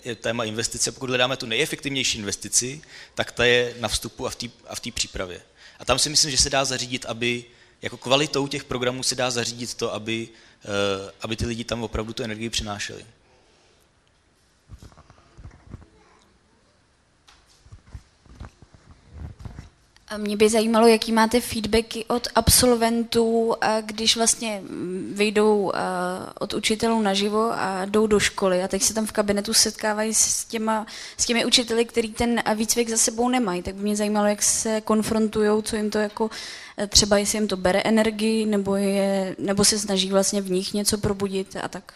[0.03, 2.81] je téma investice, pokud hledáme tu nejefektivnější investici,
[3.15, 4.27] tak ta je na vstupu
[4.67, 5.41] a v té přípravě.
[5.79, 7.45] A tam si myslím, že se dá zařídit, aby
[7.81, 10.29] jako kvalitou těch programů se dá zařídit to, aby,
[11.21, 13.05] aby ty lidi tam opravdu tu energii přinášeli.
[20.17, 24.61] Mě by zajímalo, jaký máte feedbacky od absolventů, když vlastně
[25.11, 25.71] vyjdou
[26.39, 30.45] od učitelů naživo a jdou do školy a teď se tam v kabinetu setkávají s,
[30.45, 30.85] těma,
[31.17, 33.61] s těmi učiteli, který ten výcvik za sebou nemají.
[33.61, 36.29] Tak by mě zajímalo, jak se konfrontují, co jim to jako
[36.89, 40.97] třeba, jestli jim to bere energii, nebo, je, nebo se snaží vlastně v nich něco
[40.97, 41.93] probudit a tak.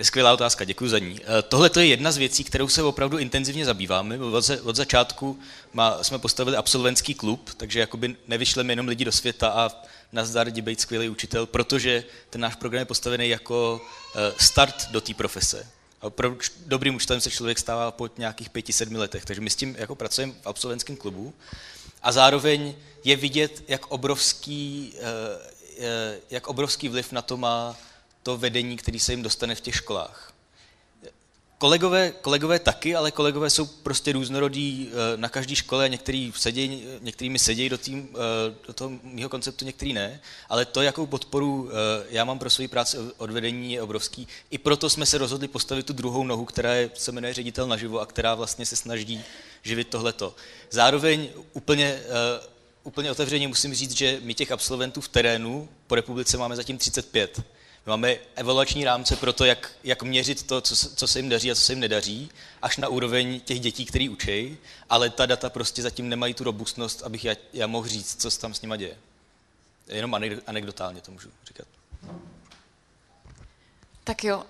[0.00, 1.20] To je skvělá otázka, děkuji za ní.
[1.22, 4.18] Eh, tohle je jedna z věcí, kterou se opravdu intenzivně zabýváme.
[4.62, 5.38] Od začátku
[6.02, 9.70] jsme postavili absolventský klub, takže jakoby nevyšleme jenom lidi do světa a
[10.12, 13.80] nazdar být skvělý učitel, protože ten náš program je postavený jako
[14.16, 15.66] eh, start do té profese.
[16.00, 16.36] A pro
[16.66, 19.94] dobrým učitelem se člověk stává po nějakých pěti, sedmi letech, takže my s tím jako
[19.94, 21.34] pracujeme v absolventském klubu.
[22.02, 24.92] A zároveň je vidět, jak obrovský,
[25.78, 27.76] eh, jak obrovský vliv na to má
[28.22, 30.32] to vedení, který se jim dostane v těch školách.
[31.60, 37.38] Kolegové, kolegové taky, ale kolegové jsou prostě různorodí eh, na každé škole, některý seděj, některými
[37.38, 42.06] sedějí do, tým, eh, do toho mého konceptu, některý ne, ale to, jakou podporu eh,
[42.10, 44.28] já mám pro svoji práci odvedení, je obrovský.
[44.50, 48.00] I proto jsme se rozhodli postavit tu druhou nohu, která je, se jmenuje ředitel naživo
[48.00, 49.24] a která vlastně se snaží
[49.62, 50.34] živit tohleto.
[50.70, 52.00] Zároveň úplně,
[52.84, 57.40] úplně otevřeně musím říct, že my těch absolventů v terénu po republice máme zatím 35
[57.40, 61.50] my máme evaluační rámce pro to, jak, jak měřit to, co, co se jim daří
[61.50, 62.30] a co se jim nedaří,
[62.62, 64.58] až na úroveň těch dětí, který učí,
[64.90, 68.40] ale ta data prostě zatím nemají tu robustnost, abych já, já mohl říct, co se
[68.40, 68.96] tam s nima děje.
[69.88, 70.14] Jenom
[70.46, 71.66] anekdotálně to můžu říkat.
[74.04, 74.44] Tak jo, uh,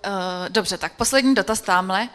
[0.48, 2.08] dobře, tak poslední dotaz tamhle.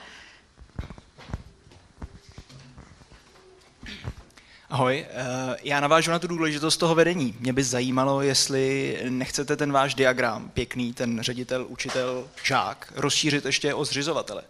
[4.75, 7.35] Ahoj, eh, já navážu na tu důležitost toho vedení.
[7.39, 13.73] Mě by zajímalo, jestli nechcete ten váš diagram, pěkný, ten ředitel, učitel, žák, rozšířit ještě
[13.73, 14.43] o zřizovatele.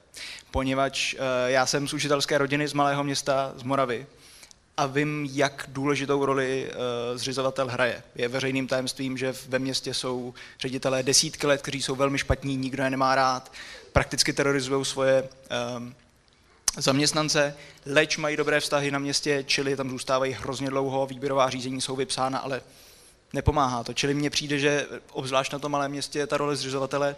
[0.52, 1.18] Poněvadž eh,
[1.52, 4.08] já jsem z učitelské rodiny z malého města, z Moravy,
[4.78, 8.04] a vím, jak důležitou roli uh, zřizovatel hraje.
[8.16, 12.84] Je veřejným tajemstvím, že ve městě jsou ředitelé desítky let, kteří jsou velmi špatní, nikdo
[12.84, 13.52] je nemá rád,
[13.94, 15.30] prakticky terorizují svoje
[16.78, 21.96] zaměstnance, leč mají dobré vztahy na městě, čili tam zůstávají hrozně dlouho, výběrová řízení jsou
[21.96, 22.62] vypsána, ale
[23.34, 23.94] nepomáhá to.
[23.94, 27.16] Čili mně přijde, že obzvlášť na tom malém městě ta role zřizovatele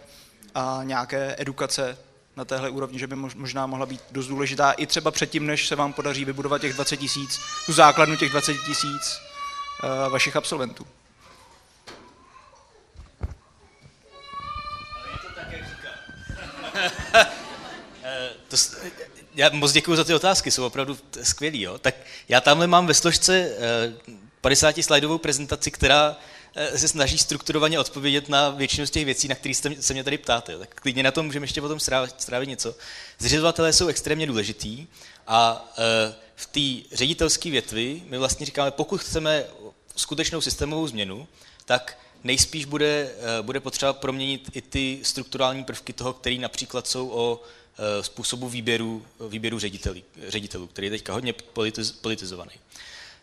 [0.54, 1.98] a nějaké edukace
[2.36, 5.76] na téhle úrovni, že by možná mohla být dost důležitá i třeba předtím, než se
[5.76, 9.20] vám podaří vybudovat těch 20 tisíc, tu základnu těch 20 tisíc
[9.82, 10.86] uh, vašich absolventů.
[17.12, 17.30] Je
[18.48, 18.56] to,
[19.34, 21.60] já moc děkuji za ty otázky, jsou opravdu skvělý.
[21.62, 21.78] Jo?
[21.78, 21.94] Tak
[22.28, 23.56] já tamhle mám ve složce
[24.40, 26.16] 50 eh, prezentaci, která
[26.54, 30.18] eh, se snaží strukturovaně odpovědět na většinu z těch věcí, na které se mě tady
[30.18, 30.58] ptáte.
[30.58, 32.74] Tak klidně na tom můžeme ještě potom strávit, strávit něco.
[33.18, 34.86] Zřizovatelé jsou extrémně důležitý
[35.26, 39.44] a eh, v té ředitelské větvi my vlastně říkáme, pokud chceme
[39.96, 41.28] skutečnou systémovou změnu,
[41.64, 43.10] tak nejspíš bude,
[43.42, 47.40] bude potřeba proměnit i ty strukturální prvky toho, který například jsou o
[48.00, 52.52] způsobu výběru, výběru ředitelí, ředitelů, který je teďka hodně politiz, politizovaný.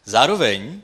[0.05, 0.81] Zároveň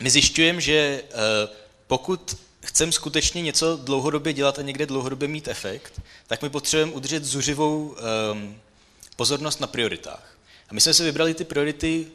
[0.00, 1.48] my zjišťujeme, že eh,
[1.86, 7.24] pokud chceme skutečně něco dlouhodobě dělat a někde dlouhodobě mít efekt, tak my potřebujeme udržet
[7.24, 7.96] zuřivou
[8.32, 8.56] um,
[9.16, 10.36] pozornost na prioritách.
[10.68, 12.06] A my jsme si vybrali ty priority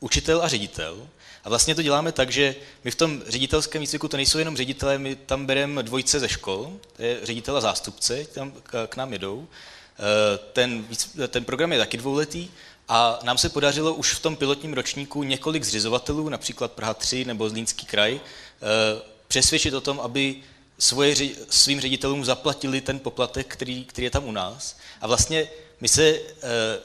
[0.00, 1.08] učitel a ředitel.
[1.44, 4.98] A vlastně to děláme tak, že my v tom ředitelském výcviku to nejsou jenom ředitelé,
[4.98, 8.52] my tam bereme dvojce ze škol, to je ředitel a zástupce, tam
[8.88, 9.77] k, nám jedou, Eh,
[10.52, 10.86] ten,
[11.28, 12.50] ten program je taky dvouletý
[12.88, 17.48] a nám se podařilo už v tom pilotním ročníku několik zřizovatelů, například Praha 3 nebo
[17.48, 20.36] Zlínský kraj, eh, přesvědčit o tom, aby
[20.78, 21.14] svoje,
[21.50, 24.76] svým ředitelům zaplatili ten poplatek, který, který je tam u nás.
[25.00, 25.48] A vlastně
[25.80, 26.20] my se e,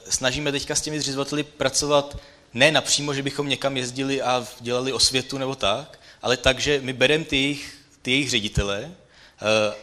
[0.08, 2.16] snažíme teďka s těmi zřizovateli pracovat
[2.54, 6.92] ne napřímo, že bychom někam jezdili a dělali osvětu nebo tak, ale tak, že my
[6.92, 8.92] bereme ty jejich, ty jejich ředitele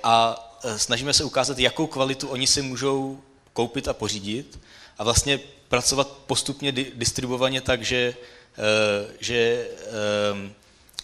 [0.03, 3.21] a Eh, snažíme se ukázat, jakou kvalitu oni si můžou
[3.53, 4.59] koupit a pořídit
[4.97, 8.15] a vlastně pracovat postupně distribuovaně tak, že,
[8.57, 10.51] eh, že, eh,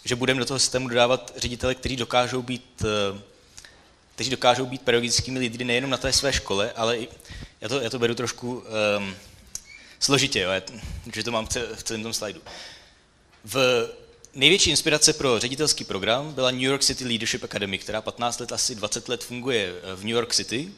[0.04, 2.84] že budeme do toho systému dodávat ředitele, kteří dokážou být
[4.16, 7.08] kteří dokážou být pedagogickými lídry nejenom na té své škole, ale i,
[7.62, 8.64] já to, já to beru trošku
[8.98, 9.16] um,
[10.00, 10.50] složitě, jo,
[11.16, 12.42] že to mám v celém tom slajdu.
[13.46, 13.88] V
[14.38, 18.76] největší inspirace pro ředitelský program byla New York City Leadership Academy, která 15 let, asi
[18.76, 20.72] 20 let funguje v New York City.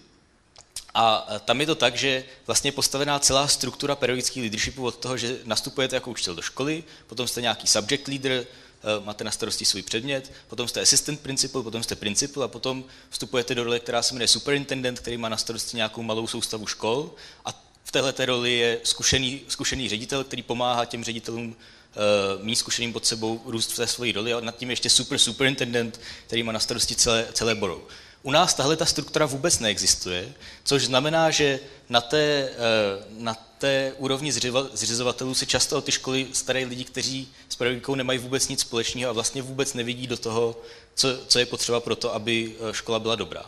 [0.94, 5.18] A tam je to tak, že vlastně je postavená celá struktura pedagogického leadershipu od toho,
[5.18, 9.66] že nastupujete jako učitel do školy, potom jste nějaký subject leader, eh, máte na starosti
[9.66, 14.02] svůj předmět, potom jste assistant principal, potom jste principal a potom vstupujete do role, která
[14.04, 17.12] se jmenuje superintendent, který má na starosti nějakou malou soustavu škol
[17.46, 21.56] a v této roli je zkušený, zkušený ředitel, který pomáhá těm ředitelům
[21.96, 25.18] uh, mít zkušeným pod sebou růst v té svoji roli a nad tím ještě super
[25.18, 27.82] superintendent, který má na starosti celé, celé borou.
[28.24, 30.34] U nás tahle ta struktura vůbec neexistuje,
[30.64, 31.60] což znamená, že
[31.90, 34.32] na té, uh, na té úrovni
[34.74, 39.10] zřizovatelů si často o ty školy starají lidi, kteří s pedagogikou nemají vůbec nic společného
[39.10, 40.62] a vlastně vůbec nevidí do toho,
[40.96, 43.46] co, co je potřeba pro to, aby eh, škola byla dobrá.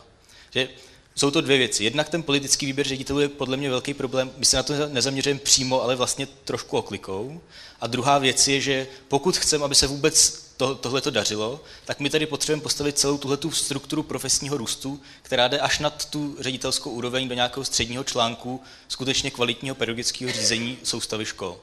[0.50, 0.68] Že
[1.14, 1.84] jsou to dvě věci.
[1.84, 4.30] Jednak ten politický výběr ředitelů je podle mě velký problém.
[4.36, 7.40] My se na to nezaměřujeme přímo, ale vlastně trošku oklikou.
[7.80, 12.00] A druhá věc je, že pokud chceme, aby se vůbec to, tohle to dařilo, tak
[12.00, 16.90] my tady potřebujeme postavit celou tuhle strukturu profesního růstu, která jde až nad tu ředitelskou
[16.90, 21.58] úroveň do nějakého středního článku skutečně kvalitního pedagogického řízení soustavy škol.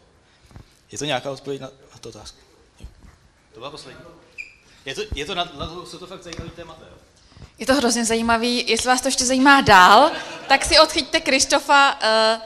[0.92, 2.38] Je to nějaká odpověď na, na tu otázku?
[3.54, 4.02] To byla poslední.
[4.86, 6.99] Je to, je to na, na to, jsou to fakt zajímavý témata, jo?
[7.60, 8.64] Je to hrozně zajímavý.
[8.68, 10.12] Jestli vás to ještě zajímá dál,
[10.48, 12.00] tak si odchyťte Krištofa, uh,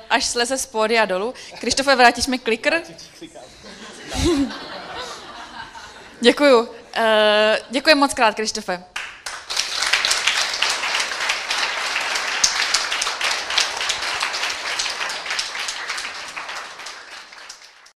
[0.10, 0.70] až sleze z
[1.02, 1.34] a dolů.
[1.60, 2.82] Krištofe, vrátíš mi klikr?
[6.22, 6.60] Děkuju.
[6.60, 6.68] Uh,
[7.70, 8.84] děkuji moc krát, Krištofe.